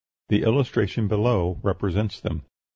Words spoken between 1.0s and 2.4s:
below represent